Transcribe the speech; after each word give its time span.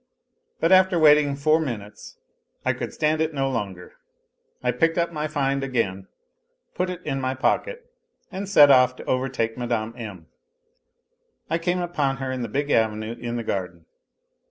But 0.59 0.71
after 0.71 0.97
waiting 0.97 1.35
four 1.35 1.59
minutes 1.59 2.17
I 2.65 2.73
could 2.73 2.91
stand 2.91 3.21
it 3.21 3.35
no 3.35 3.51
longer, 3.51 3.97
I 4.63 4.71
picked 4.71 4.97
up 4.97 5.11
my 5.13 5.27
find 5.27 5.63
again, 5.63 6.07
put 6.73 6.89
it 6.89 7.05
in 7.05 7.21
my 7.21 7.35
pocket, 7.35 7.85
and 8.31 8.49
set 8.49 8.71
off 8.71 8.95
to 8.95 9.05
overtake 9.05 9.59
Mme. 9.59 9.95
M. 9.95 10.25
I 11.51 11.59
came 11.59 11.77
upon 11.83 12.17
her 12.17 12.31
in 12.31 12.41
the 12.41 12.49
big 12.49 12.71
avenue 12.71 13.15
in 13.19 13.35
the 13.35 13.43
garden. 13.43 13.85